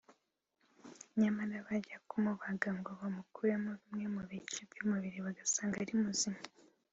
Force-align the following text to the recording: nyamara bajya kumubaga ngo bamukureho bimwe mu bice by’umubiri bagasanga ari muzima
nyamara 1.19 1.55
bajya 1.67 1.97
kumubaga 2.09 2.69
ngo 2.79 2.91
bamukureho 2.99 3.69
bimwe 3.83 4.05
mu 4.15 4.21
bice 4.29 4.61
by’umubiri 4.69 5.17
bagasanga 5.25 5.75
ari 5.83 5.93
muzima 6.03 6.41